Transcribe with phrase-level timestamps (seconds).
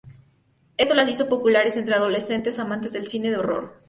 [0.77, 3.79] Esto las hizo populares entre adolescentes amantes del cine de horror.